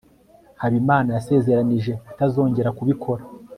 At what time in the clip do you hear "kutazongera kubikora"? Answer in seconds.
2.05-3.23